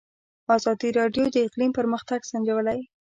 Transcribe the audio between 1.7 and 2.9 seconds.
پرمختګ سنجولی.